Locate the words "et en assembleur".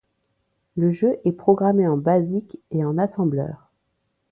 2.71-3.69